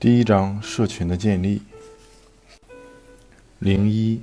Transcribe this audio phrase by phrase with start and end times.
[0.00, 1.60] 第一章社群的建立。
[3.58, 4.22] 零一，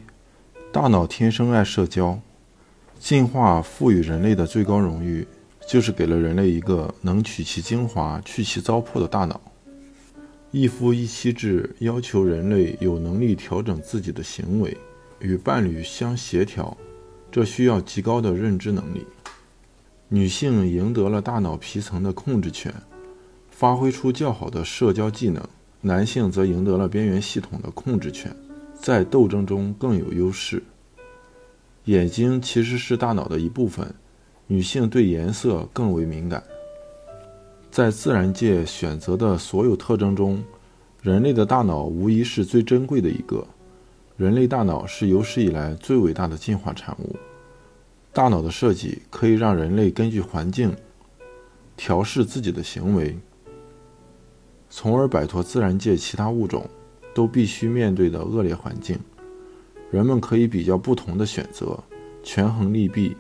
[0.72, 2.20] 大脑天生爱社交，
[2.98, 5.28] 进化赋予人类的最高荣誉，
[5.68, 9.40] 就是给了人类一个能取其精华、去其糟粕的大脑。
[10.50, 14.76] 一夫一妻制要求人类有能力调整自己的行为，
[15.20, 16.76] 与伴侣相协调，
[17.32, 19.06] 这需要极高的认知能力。
[20.10, 22.74] 女性赢得了大脑皮层的控制权，
[23.52, 25.48] 发挥出较好的社交技能。
[25.82, 28.36] 男性则赢得了边缘系统的控制权，
[28.80, 30.62] 在斗争中更有优势。
[31.86, 33.94] 眼睛其实是大脑的一部分，
[34.48, 36.44] 女性对颜色更为敏感。
[37.72, 40.44] 在自然界选择的所有特征中，
[41.02, 43.46] 人类的大脑无疑是最珍贵的一个。
[44.18, 47.16] 人类大脑是有史以来最伟大的进化产物。
[48.12, 50.76] 大脑的设计可以让人类根据环境
[51.78, 53.16] 调试自己的行为。
[54.70, 56.70] 从而摆脱自然界其他物种
[57.16, 59.00] 都必须面对的恶劣环境。
[59.90, 61.82] 人们可以比较不同的选择，
[62.22, 63.16] 权衡利弊，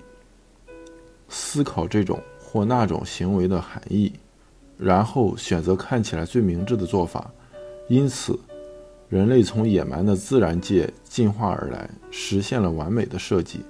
[1.29, 4.11] 思考这种或那种行为的含义，
[4.77, 7.31] 然后选择看起来最明智的做法。
[7.87, 8.37] 因此，
[9.07, 13.61] 人类从野蛮的自然界进化而来，实现了完美的设计，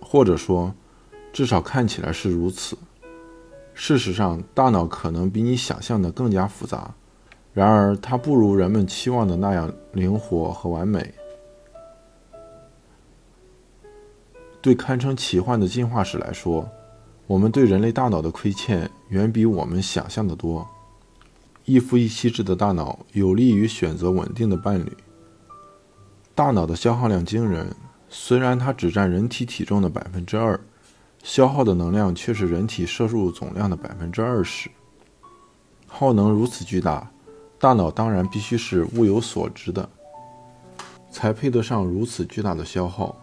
[0.00, 0.74] 或者说，
[1.32, 2.76] 至少看起来是如此。
[3.72, 6.92] 事实上，大脑可能比你想象的更加复杂。
[7.54, 11.14] 然而，它不如人们期望的那样灵活和完美。
[14.60, 16.68] 对堪称奇幻的进化史来说，
[17.28, 20.66] 我们对人类大脑的亏欠远比我们想象的多。
[21.64, 24.92] 一夫一妻制的大脑有利于选择稳定的伴侣。
[26.34, 27.72] 大脑的消耗量惊人，
[28.08, 30.58] 虽然它只占人体体重的百分之二，
[31.22, 34.68] 消耗的能量却是人体摄入总量的百分之二十。
[35.86, 37.08] 耗能如此巨大。
[37.64, 39.88] 大脑当然必须是物有所值的，
[41.10, 43.16] 才配得上如此巨大的消耗。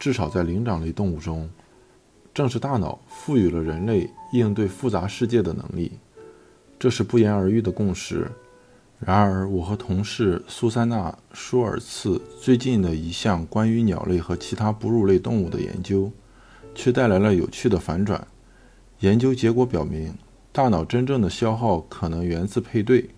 [0.00, 1.48] 至少在灵长类动物中，
[2.34, 5.92] 正是大脑赋予了人类应对复杂世界的能力，
[6.76, 8.28] 这是不言而喻的共识。
[8.98, 16.10] 然而，我和同事苏珊娜·舒尔茨最近的一项关于鸟类和其他哺乳类动物的研究，
[16.74, 18.26] 却带来了有趣的反转。
[18.98, 20.12] 研究结果表明，
[20.50, 23.10] 大脑真正的消耗可能源自配对。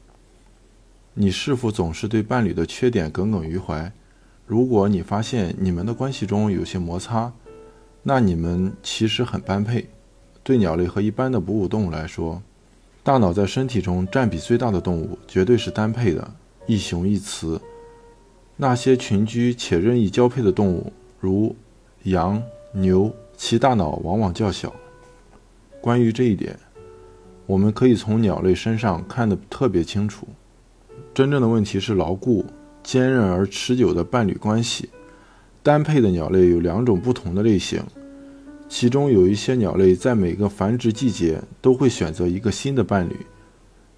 [1.15, 3.93] 你是否总是对伴侣的缺点耿耿于怀？
[4.47, 7.33] 如果你发现你们的关系中有些摩擦，
[8.05, 9.89] 那你们其实很般配。
[10.45, 12.41] 对鸟类和一般的哺乳动物来说，
[13.03, 16.33] 大脑在身体中占比最大的动物绝对是单配的，
[16.67, 17.61] 一雄一雌。
[18.57, 21.55] 那些群居且任意交配的动物，如
[22.05, 22.41] 羊、
[22.73, 24.73] 牛，其大脑往往较小。
[25.81, 26.57] 关于这一点，
[27.47, 30.29] 我们可以从鸟类身上看得特别清楚。
[31.15, 32.45] 真正的问题是牢固、
[32.83, 34.89] 坚韧而持久的伴侣关系。
[35.63, 37.83] 单配的鸟类有两种不同的类型，
[38.69, 43.15] 其中有一些鸟类在每个繁殖季节都会选择一个新的伴侣，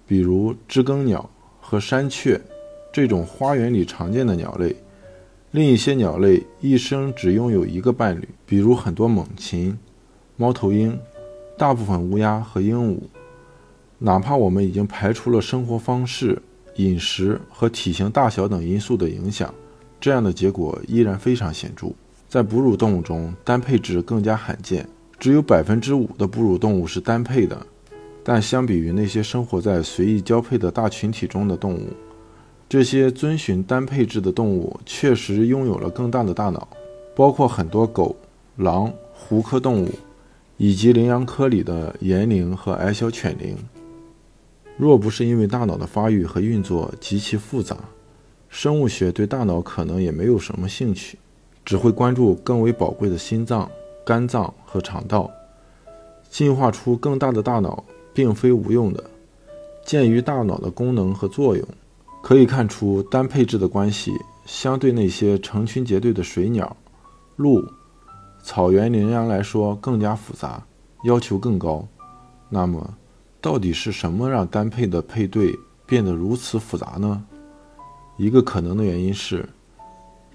[0.05, 1.29] 比如知更鸟
[1.61, 2.39] 和山雀
[2.91, 4.75] 这种花园里常见的鸟类。
[5.51, 9.77] 另一些鸟类一生只拥有一个伴侣，比如很多猛禽、
[10.35, 10.99] 猫头鹰、
[11.57, 12.97] 大部分乌鸦和鹦鹉。
[13.99, 16.41] 哪怕我们已经排除了生活方式。
[16.75, 19.53] 饮食和体型大小等因素的影响，
[20.01, 21.87] 这样的结果依然非常显著。
[22.27, 24.87] 在哺乳动物中，单配置更加罕见，
[25.19, 27.57] 只有百分之五的哺乳动物是单配的。
[28.23, 31.89] 但相比于那些生活在随意交配的大群体中的动物，
[32.69, 36.67] 这些遵循单配置的动物确实拥有了更大的大脑，
[37.15, 38.15] 包括很多狗、
[38.55, 39.91] 狼、狐科动物，
[40.57, 43.57] 以及羚羊科里的岩羚和矮小犬羚。
[44.75, 47.77] 若不是因为大脑的发育和运作极其复杂，
[48.49, 51.17] 生物学对大脑可能也没有什么兴趣，
[51.63, 53.69] 只会关注更为宝贵的心脏、
[54.03, 55.29] 肝脏和肠道。
[56.29, 59.03] 进化出更大的大脑并非无用的。
[59.85, 61.67] 鉴于大脑的功能和作用，
[62.23, 64.11] 可以看出单配置的关系
[64.45, 66.75] 相对那些成群结队的水鸟、
[67.35, 67.63] 鹿、
[68.41, 70.65] 草原羚羊来说更加复杂，
[71.03, 71.87] 要求更高。
[72.49, 72.97] 那么。
[73.43, 75.53] 到底是什么让单配的配对
[75.85, 77.25] 变得如此复杂呢？
[78.15, 79.49] 一个可能的原因是，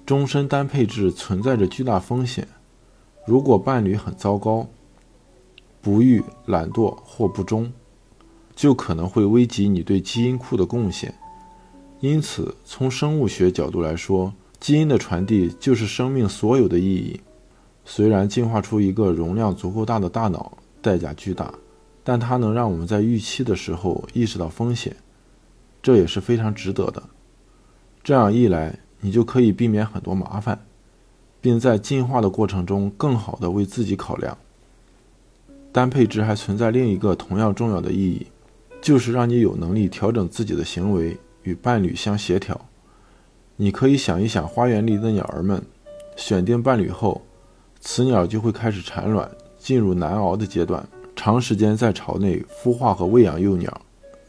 [0.04, 2.46] 终身单配置存在着巨大风险。
[3.26, 4.66] 如果伴侣很糟糕、
[5.80, 7.72] 不育、懒惰或不忠，
[8.54, 11.14] 就可能会危及你对基因库的贡献。
[12.00, 17.18] 因此，从生物学角度来说，基因的传递就是生命所有的意义。
[17.86, 21.54] 虽然进化出一个容量足够大的大脑代价巨大。
[22.08, 24.96] 但它能让我们在预期的时候意识到风险，
[25.82, 27.02] 这也是非常值得的。
[28.02, 30.58] 这样一来，你就可以避免很多麻烦，
[31.42, 34.38] 并在进化的过程中更好的为自己考量。
[35.70, 38.26] 单配置还存在另一个同样重要的意义，
[38.80, 42.58] 就是让你有能力调整自己的行为与伴侣相协调。
[43.56, 45.62] 你可以想一想花园里的鸟儿们，
[46.16, 47.20] 选定伴侣后，
[47.82, 50.88] 雌鸟就会开始产卵，进入难熬的阶段，
[51.18, 53.80] 长时间在巢内孵化和喂养幼鸟。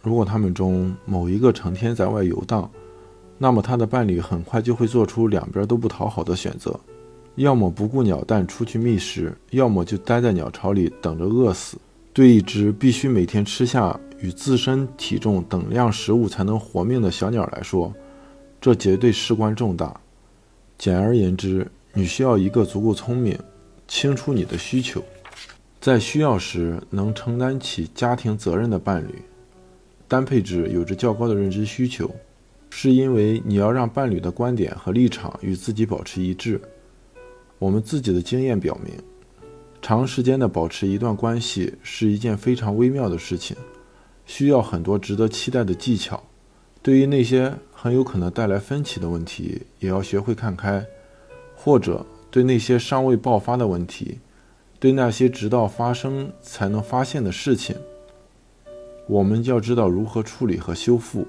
[0.01, 2.67] 如果它们中某一个成天在外游荡，
[3.37, 6.77] 那么它的伴侣很快就会做出两边都不讨好的选择。
[7.35, 11.77] 要么不顾鸟蛋出去觅食，要么就待在鸟巢里等着饿死。
[12.11, 17.93] 对一只必须每天吃下与自身体重等量食物才能活命的小鸟来说，
[18.59, 19.95] 这绝对事关重大。
[20.79, 23.37] 简而言之，你需要一个足够聪明、
[23.87, 25.03] 清楚你的需求，
[25.79, 29.15] 在需要时能承担起家庭责任的伴侣。
[30.07, 32.09] 单配置有着较高的认知需求，
[32.69, 36.59] 是因为你要让伴侣的观点和立场与自己保持一致。
[37.59, 38.93] 我们自己的经验表明，
[39.81, 43.55] 长时间的保持一段关系是一件非常微妙的事情，
[44.25, 46.21] 需要很多值得期待的技巧。
[46.81, 50.81] 对于那些很有可能带来分歧的问题，也要学会看开；
[51.55, 54.19] 或者对那些尚未爆发的问题，
[54.79, 57.75] 对那些直到发生才能发现的事情，
[59.07, 61.27] 我们要知道如何处理和修复，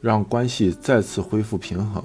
[0.00, 2.02] 让关系再次恢复平衡。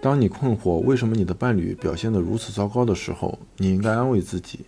[0.00, 4.60] 当你困惑为什么你的伴侣表现得如此糟糕的时候，你应该安慰自己：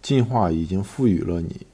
[0.00, 1.66] 进化已经赋予了你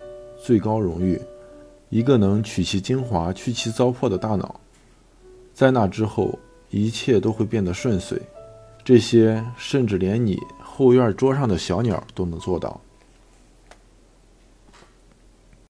[0.42, 1.20] 最高荣誉——
[1.90, 4.58] 一个能取其精华、去其糟粕的大脑。
[5.52, 6.36] 在那之后，
[6.70, 8.20] 一切都会变得顺遂。
[8.82, 12.80] 这些甚至连你后院桌上的小鸟都能做到。